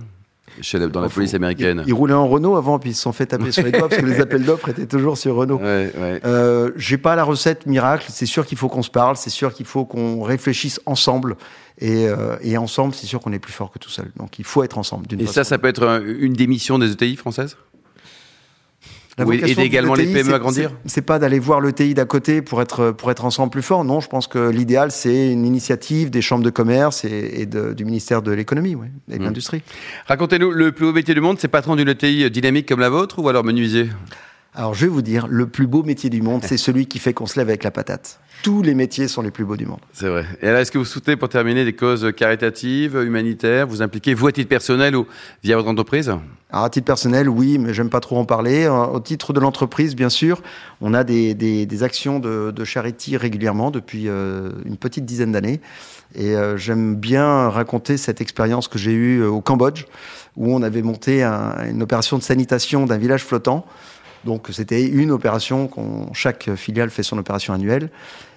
chez 0.61 0.79
la- 0.79 0.87
dans 0.89 1.01
la 1.01 1.09
police 1.09 1.35
américaine. 1.35 1.83
Ils, 1.87 1.91
ils 1.91 1.95
roulaient 1.95 2.13
en 2.15 2.27
Renault 2.29 2.57
avant, 2.57 2.79
puis 2.79 2.91
ils 2.91 2.95
se 2.95 3.03
sont 3.03 3.13
fait 3.13 3.27
taper 3.27 3.53
sur 3.53 3.63
les 3.65 3.73
doigts 3.73 3.89
parce 3.89 4.01
que 4.01 4.07
les 4.07 4.21
appels 4.21 4.45
d'offres 4.45 4.69
étaient 4.69 4.87
toujours 4.87 5.17
sur 5.19 5.35
Renault. 5.37 5.59
Ouais, 5.59 5.93
ouais. 5.99 6.21
Euh, 6.25 6.71
j'ai 6.77 6.99
pas 6.99 7.17
la 7.17 7.25
recette 7.25 7.67
miracle. 7.67 8.07
C'est 8.11 8.27
sûr 8.27 8.47
qu'il 8.47 8.59
faut 8.59 8.69
qu'on 8.69 8.83
se 8.83 8.91
parle. 8.91 9.17
C'est 9.17 9.31
sûr 9.31 9.53
qu'il 9.55 9.67
faut 9.67 9.85
qu'on 9.85 10.23
réfléchisse 10.23 10.81
ensemble. 10.87 11.37
Et, 11.79 12.09
euh, 12.09 12.37
et 12.41 12.57
ensemble, 12.57 12.95
c'est 12.95 13.07
sûr 13.07 13.21
qu'on 13.21 13.33
est 13.33 13.39
plus 13.39 13.53
fort 13.53 13.71
que 13.71 13.79
tout 13.79 13.91
seul. 13.91 14.11
Donc 14.17 14.39
il 14.39 14.45
faut 14.47 14.63
être 14.63 14.79
ensemble. 14.79 15.07
Et 15.13 15.19
façon 15.19 15.33
ça, 15.33 15.45
ça 15.45 15.59
peut 15.59 15.69
être 15.69 15.87
un- 15.87 16.03
une 16.03 16.33
des 16.33 16.47
missions 16.47 16.79
des 16.79 16.93
ETI 16.93 17.17
françaises? 17.17 17.57
Oui, 19.25 19.41
aider 19.43 19.63
également 19.63 19.95
les 19.95 20.07
PME 20.07 20.35
à 20.35 20.39
grandir 20.39 20.73
C'est 20.85 21.03
pas 21.03 21.19
d'aller 21.19 21.39
voir 21.39 21.61
le 21.61 21.73
TI 21.73 21.95
d'à 21.95 22.05
côté 22.05 22.43
pour 22.43 22.61
être, 22.61 22.91
pour 22.91 23.11
être 23.11 23.25
ensemble 23.25 23.51
plus 23.51 23.63
fort. 23.63 23.85
Non, 23.85 24.01
je 24.01 24.09
pense 24.09 24.27
que 24.27 24.51
l'idéal, 24.51 24.91
c'est 24.91 25.33
une 25.33 25.47
initiative 25.47 26.11
des 26.11 26.21
chambres 26.21 26.45
de 26.45 26.51
commerce 26.51 27.05
et, 27.05 27.47
du 27.47 27.85
ministère 27.85 28.23
de 28.23 28.33
l'économie 28.33 28.77
et 29.11 29.15
de 29.15 29.19
mmh. 29.19 29.25
l'industrie. 29.25 29.63
Racontez-nous, 30.07 30.51
le 30.51 30.73
plus 30.73 30.87
beau 30.87 30.93
métier 30.93 31.15
du 31.15 31.21
monde, 31.21 31.39
c'est 31.39 31.49
patron 31.49 31.77
d'une 31.77 31.89
ETI 31.89 32.31
dynamique 32.31 32.69
comme 32.69 32.81
la 32.81 32.91
vôtre 32.91 33.19
ou 33.19 33.29
alors 33.29 33.45
menuisier? 33.45 33.89
Alors 34.57 34.75
je 34.75 34.87
vais 34.87 34.91
vous 34.91 35.03
dire, 35.03 35.27
le 35.29 35.47
plus 35.47 35.67
beau 35.67 35.83
métier 35.83 36.11
du 36.11 36.23
monde, 36.23 36.43
c'est 36.43 36.57
celui 36.57 36.87
qui 36.87 36.99
fait 36.99 37.13
qu'on 37.13 37.27
se 37.27 37.39
lève 37.39 37.49
avec 37.49 37.63
la 37.63 37.71
patate. 37.71 38.19
Tous 38.43 38.63
les 38.63 38.75
métiers 38.75 39.09
sont 39.09 39.23
les 39.23 39.31
plus 39.31 39.45
beaux 39.45 39.57
du 39.57 39.67
monde. 39.67 39.81
C'est 39.93 40.09
vrai. 40.09 40.25
Et 40.41 40.49
alors, 40.49 40.61
est-ce 40.61 40.71
que 40.71 40.79
vous 40.79 40.85
soutenez, 40.85 41.17
pour 41.17 41.29
terminer, 41.29 41.65
des 41.65 41.75
causes 41.75 42.13
caritatives, 42.17 42.97
humanitaires? 42.97 43.67
Vous 43.67 43.83
impliquez, 43.83 44.15
vous, 44.15 44.27
à 44.27 44.33
titre 44.33 44.49
personnel 44.49 44.95
ou 44.95 45.07
via 45.43 45.57
votre 45.57 45.69
entreprise? 45.69 46.09
Alors, 46.51 46.65
à 46.65 46.71
titre 46.71 46.85
personnel, 46.85 47.29
oui, 47.29 47.59
mais 47.59 47.75
j'aime 47.75 47.91
pas 47.91 48.01
trop 48.01 48.19
en 48.19 48.25
parler. 48.25 48.65
Euh, 48.65 48.85
au 48.85 49.01
titre 49.01 49.33
de 49.33 49.41
l'entreprise, 49.41 49.97
bien 49.97 50.11
sûr, 50.11 50.43
on 50.81 50.95
a 50.95 51.03
des, 51.03 51.35
des, 51.35 51.83
actions 51.83 52.19
de, 52.19 52.53
de, 52.55 52.65
charity 52.65 53.17
régulièrement 53.17 53.71
depuis 53.71 54.09
euh, 54.09 54.51
une 54.65 54.77
petite 54.77 55.05
dizaine 55.05 55.33
d'années. 55.33 55.61
Et 56.15 56.37
euh, 56.37 56.57
j'aime 56.57 56.95
bien 56.95 57.49
raconter 57.49 57.97
cette 57.97 58.21
expérience 58.21 58.69
que 58.69 58.79
j'ai 58.79 58.93
eue 58.93 59.25
au 59.25 59.41
Cambodge, 59.41 59.85
où 60.37 60.55
on 60.55 60.63
avait 60.63 60.83
monté 60.83 61.25
une 61.25 61.83
opération 61.83 62.17
de 62.17 62.23
sanitation 62.23 62.87
d'un 62.87 62.99
village 62.99 63.25
flottant. 63.25 63.67
Donc 64.27 64.49
c'était 64.53 64.85
une 64.85 65.11
opération, 65.11 65.71
chaque 66.13 66.55
filiale 66.57 66.91
fait 66.91 67.03
son 67.03 67.17
opération 67.17 67.55
annuelle. 67.55 67.89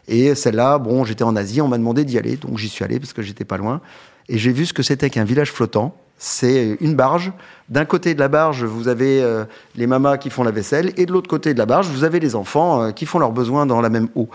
Et 0.07 0.33
celle-là, 0.35 0.77
bon, 0.77 1.03
j'étais 1.03 1.23
en 1.23 1.35
Asie, 1.35 1.61
on 1.61 1.67
m'a 1.67 1.77
demandé 1.77 2.05
d'y 2.05 2.17
aller, 2.17 2.37
donc 2.37 2.57
j'y 2.57 2.69
suis 2.69 2.85
allé 2.85 2.99
parce 2.99 3.11
que 3.11 3.21
j'étais 3.21 3.43
pas 3.43 3.57
loin. 3.57 3.81
Et 4.29 4.37
j'ai 4.37 4.51
vu 4.51 4.65
ce 4.65 4.73
que 4.73 4.83
c'était 4.83 5.09
qu'un 5.09 5.25
village 5.25 5.51
flottant. 5.51 5.95
C'est 6.17 6.77
une 6.81 6.95
barge. 6.95 7.31
D'un 7.69 7.85
côté 7.85 8.13
de 8.13 8.19
la 8.19 8.27
barge, 8.27 8.63
vous 8.63 8.87
avez 8.87 9.21
euh, 9.21 9.45
les 9.75 9.87
mamas 9.87 10.17
qui 10.17 10.29
font 10.29 10.43
la 10.43 10.51
vaisselle, 10.51 10.93
et 10.97 11.05
de 11.05 11.11
l'autre 11.11 11.29
côté 11.29 11.53
de 11.53 11.59
la 11.59 11.65
barge, 11.65 11.87
vous 11.87 12.03
avez 12.03 12.19
les 12.19 12.35
enfants 12.35 12.83
euh, 12.83 12.91
qui 12.91 13.05
font 13.05 13.19
leurs 13.19 13.31
besoins 13.31 13.65
dans 13.65 13.81
la 13.81 13.89
même 13.89 14.09
eau. 14.15 14.29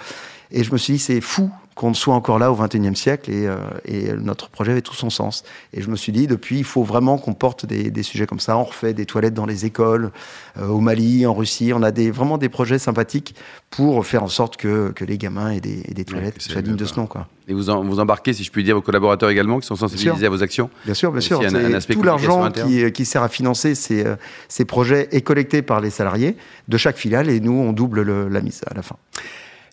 Et 0.51 0.65
je 0.65 0.73
me 0.73 0.79
suis 0.79 0.95
dit, 0.95 0.99
c'est 0.99 1.21
fou 1.21 1.51
qu'on 1.75 1.93
soit 1.93 2.15
encore 2.15 2.39
là 2.39 2.53
au 2.53 2.57
XXIe 2.57 2.95
siècle 2.95 3.31
et, 3.31 3.47
euh, 3.47 3.57
et, 3.85 4.13
notre 4.13 4.49
projet 4.49 4.73
avait 4.73 4.83
tout 4.83 4.95
son 4.95 5.11
sens. 5.11 5.45
Et 5.73 5.83
je 5.83 5.91
me 5.91 5.97
suis 5.97 6.13
dit, 6.13 6.27
depuis, 6.27 6.59
il 6.59 6.65
faut 6.65 6.85
vraiment 6.85 7.19
qu'on 7.19 7.35
porte 7.35 7.67
des, 7.67 7.91
des, 7.91 8.03
sujets 8.03 8.27
comme 8.27 8.41
ça. 8.41 8.57
On 8.57 8.65
refait 8.65 8.95
des 8.95 9.07
toilettes 9.07 9.35
dans 9.35 9.47
les 9.47 9.67
écoles, 9.67 10.11
euh, 10.59 10.69
au 10.69 10.81
Mali, 10.81 11.27
en 11.27 11.35
Russie. 11.35 11.73
On 11.75 11.83
a 11.83 11.91
des, 11.91 12.11
vraiment 12.11 12.39
des 12.39 12.49
projets 12.49 12.79
sympathiques 12.79 13.35
pour 13.71 14.07
faire 14.07 14.23
en 14.23 14.29
sorte 14.29 14.57
que, 14.57 14.93
que 14.93 15.05
les 15.05 15.19
gamins 15.19 15.51
aient 15.51 15.61
des, 15.61 15.83
des 15.83 16.05
toilettes 16.05 16.41
soient 16.41 16.63
dignes 16.63 16.77
de 16.77 16.85
ce 16.85 16.95
nom. 16.95 17.07
Quoi. 17.07 17.27
Et 17.49 17.53
vous, 17.53 17.69
en, 17.71 17.85
vous 17.85 17.99
embarquez, 17.99 18.33
si 18.33 18.45
je 18.45 18.51
puis 18.51 18.65
dire, 18.65 18.77
vos 18.77 18.83
collaborateurs 18.83 19.29
également 19.29 19.59
qui 19.59 19.67
sont 19.67 19.77
sensibilisés 19.77 20.27
à 20.27 20.31
vos 20.31 20.43
actions? 20.43 20.71
Bien 20.85 20.95
sûr, 20.95 21.13
bien 21.13 21.21
sûr. 21.21 21.41
tout 21.41 22.03
l'argent 22.03 22.51
qui, 22.51 22.91
qui, 22.93 23.05
sert 23.05 23.23
à 23.23 23.29
financer 23.29 23.75
ces, 23.75 24.07
euh, 24.07 24.17
ces 24.49 24.65
projets 24.65 25.09
est 25.11 25.21
collecté 25.21 25.61
par 25.61 25.81
les 25.81 25.91
salariés 25.91 26.37
de 26.69 26.77
chaque 26.77 26.97
filiale 26.97 27.29
et 27.29 27.41
nous, 27.41 27.53
on 27.53 27.73
double 27.73 28.03
le, 28.03 28.29
la 28.29 28.41
mise 28.41 28.63
à 28.71 28.75
la 28.75 28.83
fin. 28.83 28.97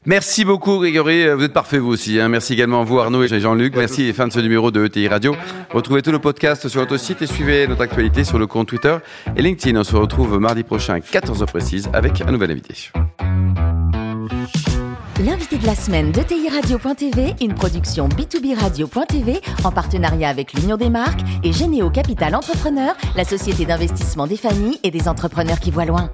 Merci 0.05 0.46
beaucoup 0.46 0.79
Grégory, 0.79 1.29
vous 1.29 1.43
êtes 1.43 1.53
parfait 1.53 1.77
vous 1.77 1.91
aussi. 1.91 2.20
Hein. 2.20 2.27
Merci 2.27 2.53
également 2.53 2.81
à 2.81 2.84
vous 2.84 3.00
Arnaud 3.00 3.24
et 3.24 3.39
Jean-Luc. 3.39 3.75
Merci 3.75 4.05
et 4.05 4.13
fin 4.13 4.27
de 4.27 4.34
ce 4.34 4.39
numéro 4.39 4.72
de 4.72 4.84
ETI 4.84 5.08
Radio. 5.08 5.36
Retrouvez 5.72 6.01
tous 6.01 6.12
nos 6.12 6.20
podcasts 6.20 6.67
sur 6.67 6.81
notre 6.81 6.98
site 6.98 7.22
et 7.22 7.27
suivez 7.27 7.67
notre 7.67 7.81
actualité 7.81 8.24
sur 8.24 8.39
le 8.39 8.48
compte 8.48 8.67
Twitter 8.67 8.98
et 9.36 9.43
LinkedIn. 9.43 9.79
On 9.79 9.84
se 9.84 9.96
retrouve 9.96 10.39
mardi 10.39 10.63
prochain 10.63 10.96
à 10.96 11.00
14h 11.00 11.46
précise 11.46 11.89
avec 11.93 12.22
un 12.22 12.31
nouvel 12.31 12.50
invité. 12.50 12.74
L'invité 15.24 15.60
de 15.60 15.67
la 15.67 15.75
semaine 15.75 16.12
de 16.12 16.22
TI 16.24 16.50
Radio.tv, 16.50 17.36
une 17.39 17.53
production 17.53 18.10
B2B 18.10 18.60
Radio.tv 18.60 19.39
en 19.63 19.72
partenariat 19.72 20.29
avec 20.29 20.53
l'Union 20.53 20.77
des 20.77 20.89
marques 20.89 21.22
et 21.43 21.53
Généo 21.53 21.91
Capital 21.91 22.34
Entrepreneur, 22.34 22.96
la 23.15 23.24
société 23.24 23.65
d'investissement 23.65 24.25
des 24.25 24.38
familles 24.38 24.79
et 24.81 24.89
des 24.89 25.08
entrepreneurs 25.08 25.60
qui 25.60 25.70
voient 25.70 25.86
loin. 25.86 26.10